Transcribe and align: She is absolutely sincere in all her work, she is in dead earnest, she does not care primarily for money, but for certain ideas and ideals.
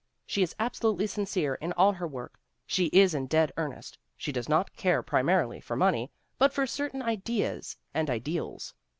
She 0.25 0.41
is 0.41 0.55
absolutely 0.57 1.05
sincere 1.05 1.53
in 1.53 1.73
all 1.73 1.93
her 1.93 2.07
work, 2.07 2.39
she 2.65 2.85
is 2.85 3.13
in 3.13 3.27
dead 3.27 3.51
earnest, 3.55 3.99
she 4.17 4.31
does 4.31 4.49
not 4.49 4.75
care 4.75 5.03
primarily 5.03 5.59
for 5.61 5.75
money, 5.75 6.09
but 6.39 6.51
for 6.51 6.65
certain 6.65 7.03
ideas 7.03 7.77
and 7.93 8.09
ideals. 8.09 8.73